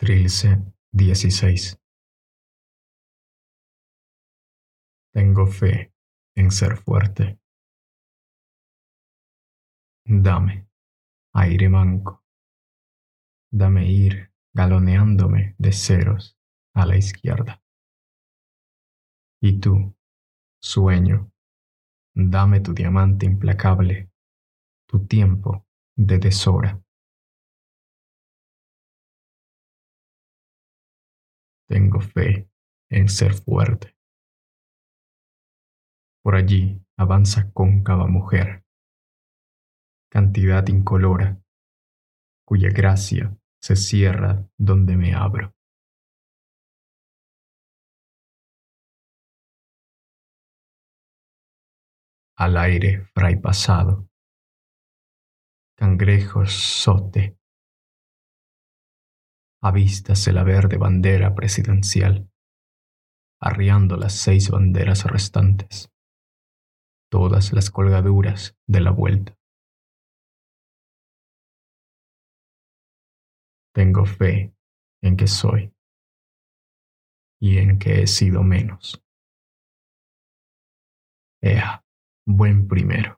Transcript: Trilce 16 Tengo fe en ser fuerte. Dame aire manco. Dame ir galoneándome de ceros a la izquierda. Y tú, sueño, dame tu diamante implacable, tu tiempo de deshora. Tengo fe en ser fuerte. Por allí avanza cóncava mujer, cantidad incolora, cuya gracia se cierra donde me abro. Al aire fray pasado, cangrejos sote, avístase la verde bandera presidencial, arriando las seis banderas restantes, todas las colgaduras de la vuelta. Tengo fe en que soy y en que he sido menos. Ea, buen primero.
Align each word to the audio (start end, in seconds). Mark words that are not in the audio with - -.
Trilce 0.00 0.62
16 0.92 1.76
Tengo 5.12 5.46
fe 5.48 5.92
en 6.36 6.52
ser 6.52 6.76
fuerte. 6.76 7.40
Dame 10.06 10.68
aire 11.34 11.68
manco. 11.68 12.24
Dame 13.50 13.90
ir 13.90 14.32
galoneándome 14.54 15.56
de 15.58 15.72
ceros 15.72 16.38
a 16.74 16.86
la 16.86 16.96
izquierda. 16.96 17.60
Y 19.42 19.58
tú, 19.58 19.96
sueño, 20.62 21.32
dame 22.14 22.60
tu 22.60 22.72
diamante 22.72 23.26
implacable, 23.26 24.12
tu 24.86 25.04
tiempo 25.06 25.66
de 25.96 26.18
deshora. 26.18 26.80
Tengo 31.68 32.00
fe 32.00 32.50
en 32.90 33.08
ser 33.08 33.34
fuerte. 33.34 33.94
Por 36.22 36.34
allí 36.34 36.82
avanza 36.96 37.52
cóncava 37.52 38.06
mujer, 38.06 38.64
cantidad 40.10 40.66
incolora, 40.66 41.40
cuya 42.46 42.70
gracia 42.70 43.38
se 43.60 43.76
cierra 43.76 44.48
donde 44.56 44.96
me 44.96 45.14
abro. 45.14 45.54
Al 52.36 52.56
aire 52.56 53.04
fray 53.14 53.36
pasado, 53.36 54.08
cangrejos 55.76 56.52
sote, 56.52 57.37
avístase 59.62 60.32
la 60.32 60.44
verde 60.44 60.76
bandera 60.76 61.34
presidencial, 61.34 62.30
arriando 63.40 63.96
las 63.96 64.14
seis 64.14 64.50
banderas 64.50 65.04
restantes, 65.04 65.90
todas 67.10 67.52
las 67.52 67.70
colgaduras 67.70 68.56
de 68.66 68.80
la 68.80 68.90
vuelta. 68.90 69.36
Tengo 73.74 74.04
fe 74.04 74.54
en 75.02 75.16
que 75.16 75.26
soy 75.26 75.72
y 77.40 77.58
en 77.58 77.78
que 77.78 78.02
he 78.02 78.06
sido 78.06 78.42
menos. 78.42 79.02
Ea, 81.40 81.84
buen 82.26 82.66
primero. 82.66 83.17